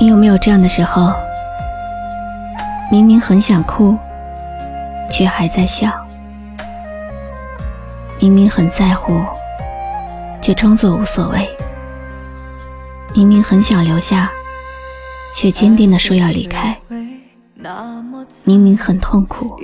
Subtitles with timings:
[0.00, 1.12] 你有没有这样的时候？
[2.90, 3.98] 明明很想哭，
[5.10, 5.90] 却还在笑；
[8.20, 9.20] 明明很在乎，
[10.40, 11.40] 却装作无所谓；
[13.12, 14.30] 明明很想留下，
[15.34, 16.74] 却坚定地说要离开；
[18.44, 19.58] 明明很痛苦，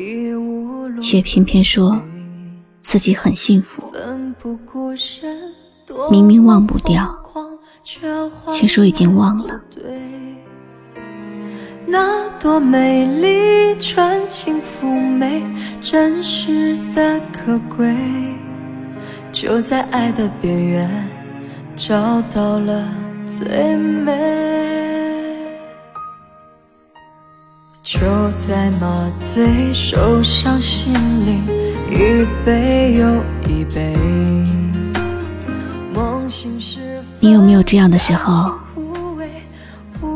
[1.01, 1.97] 却偏偏说
[2.83, 3.85] 自己很幸福；
[6.11, 7.24] 明明忘不掉。
[7.85, 9.61] 却说已经忘了。
[11.87, 15.43] 那多美丽，纯情妩媚，
[15.83, 17.95] 真实的可贵，
[19.31, 20.91] 就在爱的边缘
[21.77, 22.89] 找到了
[23.27, 24.13] 最美。
[27.85, 28.01] 就
[28.39, 31.45] 在麻醉，受伤心灵
[31.91, 33.07] 一杯又
[33.47, 33.95] 一杯，
[35.95, 36.94] 梦醒时。
[37.25, 38.53] 你有没有这样的时候？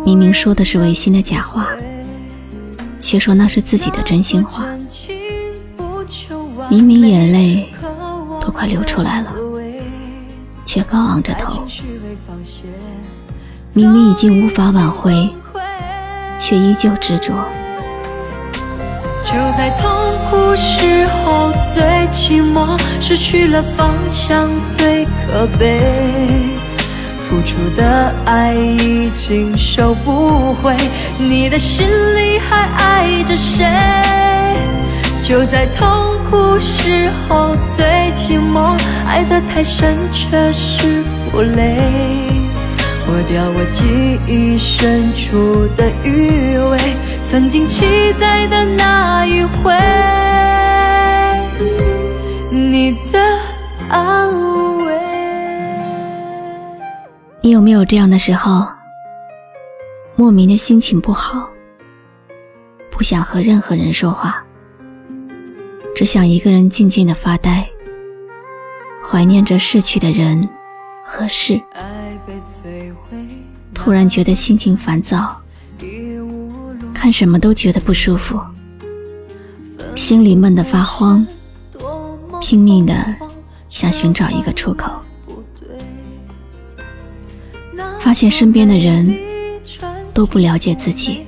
[0.05, 1.69] 明明说的是违心的假话，
[3.01, 4.67] 却说那是自己的真心话。
[6.69, 7.73] 明明眼泪
[8.43, 9.33] 都快流出来了，
[10.67, 11.65] 却高昂着头。
[13.73, 15.31] 明明已经无法挽回，
[16.39, 17.33] 却依旧执着。
[19.25, 19.91] 就在痛
[20.29, 26.58] 苦时候最寂寞，失去了方向最可悲。
[27.29, 30.75] 付出的爱已经收不回，
[31.19, 33.67] 你的心里还爱着谁？
[35.23, 37.85] 就在痛苦时候最
[38.17, 38.75] 寂寞，
[39.07, 41.77] 爱得太深却是负累，
[43.07, 46.79] 抹掉我记忆深处的余味，
[47.23, 47.85] 曾经期
[48.19, 49.75] 待的那一回，
[52.51, 53.21] 你的
[53.91, 54.68] 安慰。
[57.49, 58.69] 你有没有这样的时候？
[60.17, 61.49] 莫名的心情不好，
[62.91, 64.45] 不想和任何人说话，
[65.97, 67.67] 只想一个人静静的发呆，
[69.03, 70.47] 怀念着逝去的人
[71.03, 71.59] 和事。
[73.73, 75.35] 突然觉得心情烦躁，
[76.93, 78.39] 看什么都觉得不舒服，
[79.97, 81.27] 心里闷得发慌，
[82.43, 82.95] 拼命的
[83.71, 84.93] 想寻找一个出口。
[88.01, 89.17] 发现身边的人
[90.13, 91.27] 都不了解自己，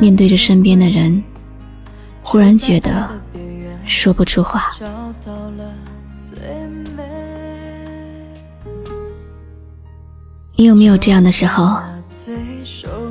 [0.00, 1.22] 面对着身边的人，
[2.22, 3.08] 忽然觉得
[3.86, 4.68] 说不出话。
[10.56, 11.78] 你有没有这样的时候？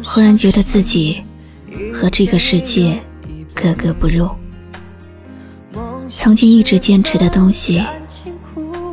[0.04, 1.22] 忽然觉得自己
[1.94, 3.00] 和这个世界
[3.54, 4.28] 格格不入，
[6.08, 7.84] 曾经一直坚持的东西，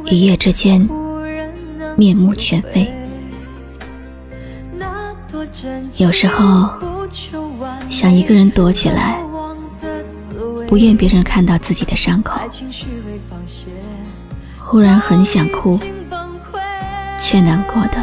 [0.04, 0.86] 一夜之间
[2.00, 2.90] 面目全非。
[5.98, 6.70] 有时候
[7.90, 9.22] 想一个人躲起来，
[10.66, 12.40] 不愿别人看到自己的伤口。
[14.56, 15.78] 忽然很想哭，
[17.18, 18.02] 却难过的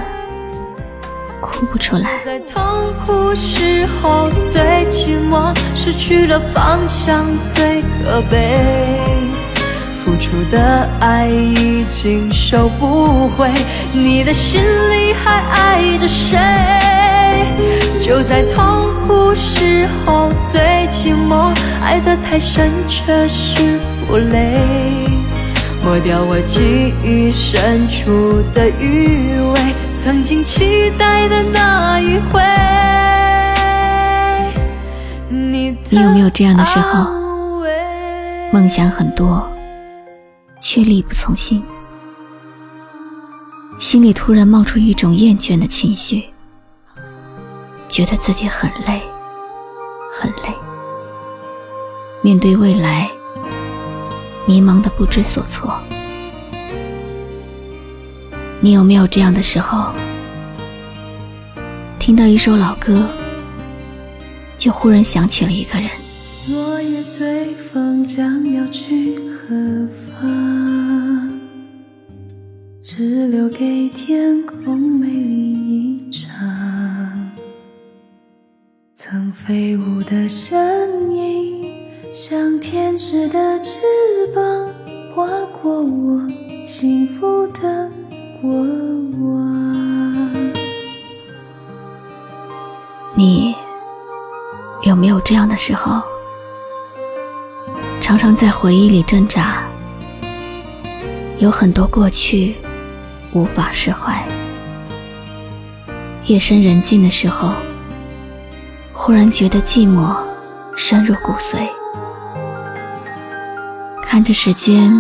[1.42, 2.24] 哭不出来。
[2.24, 2.62] 在痛
[3.04, 8.62] 苦时候最寂寞，失去了方向最可悲，
[9.00, 9.17] 付
[10.28, 13.50] 出的爱已经收不回，
[13.94, 16.38] 你的心里还爱着谁？
[17.98, 24.60] 就在痛苦时候最寂寞，爱得太深却是负累，
[25.82, 29.62] 抹掉我记忆深处的余味，
[29.96, 32.42] 曾经期待的那一回。
[35.30, 37.16] 你有没有这样的时候？
[38.52, 39.46] 梦想很多，
[40.70, 41.64] 却力不从心，
[43.80, 46.26] 心里突然冒出一种厌倦的情绪。
[47.88, 49.02] 觉得自己很累，
[50.20, 50.54] 很累。
[52.22, 53.10] 面对未来，
[54.46, 55.74] 迷茫的不知所措。
[58.60, 59.94] 你有没有这样的时候？
[61.98, 63.08] 听到一首老歌，
[64.58, 65.90] 就忽然想起了一个人。
[66.50, 69.88] 落叶随风将要去何
[70.20, 70.67] 方？
[72.98, 77.30] 只留给天空美丽一场。
[78.96, 81.76] 曾飞舞的身影，
[82.12, 83.82] 像天使的翅
[84.34, 84.74] 膀，
[85.14, 85.28] 划
[85.62, 86.28] 过我
[86.64, 87.88] 幸福的
[88.42, 90.34] 过往。
[93.16, 93.54] 你
[94.82, 96.02] 有没有这样的时候？
[98.02, 99.64] 常常在回忆里挣扎，
[101.38, 102.56] 有很多过去
[103.38, 104.28] 无法释怀，
[106.26, 107.54] 夜深人静的时候，
[108.92, 110.18] 忽然觉得寂寞
[110.76, 111.70] 深入骨髓，
[114.02, 114.92] 看着时间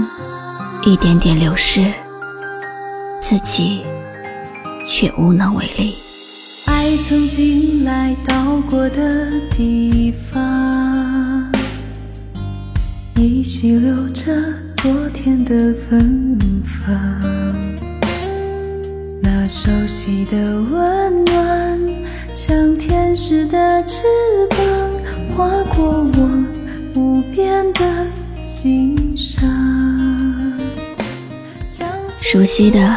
[0.83, 1.91] 一点点流逝，
[3.19, 3.83] 自己
[4.85, 5.95] 却无能为力。
[6.67, 11.51] 爱曾经来到过的地方，
[13.15, 14.31] 依稀留着
[14.75, 17.16] 昨天的芬芳。
[19.59, 21.79] 熟悉的温暖，
[22.31, 24.03] 像天使的翅
[24.51, 24.59] 膀，
[25.35, 25.83] 划过
[26.13, 26.45] 我
[26.93, 28.05] 无边的
[28.45, 29.49] 心上。
[32.11, 32.95] 熟悉的、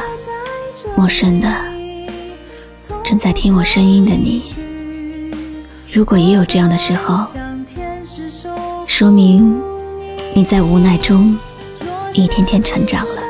[0.95, 1.51] 陌生的，
[3.03, 4.43] 正在听我声音的你，
[5.91, 7.17] 如果也有这样的时候，
[8.87, 9.59] 说明
[10.35, 11.35] 你在无奈中
[12.13, 13.30] 一天天成长了。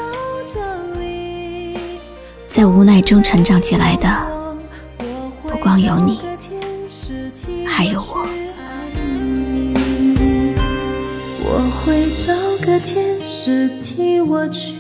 [2.61, 4.07] 在无奈中成长起来的，
[5.45, 6.21] 不光有你，
[7.67, 8.27] 还有我。
[11.43, 12.35] 我会找
[12.67, 14.77] 个天使替我去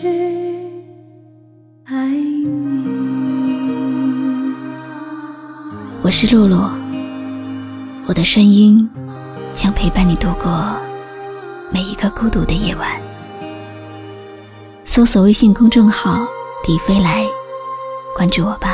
[1.85, 2.85] 爱你。
[6.03, 6.69] 我是露露，
[8.07, 8.87] 我的声音
[9.55, 10.77] 将陪伴你度过
[11.73, 13.01] 每一个孤独的夜晚。
[14.85, 16.21] 搜索微信公众号
[16.63, 17.27] “迪飞来”。
[18.15, 18.70] 关注我吧。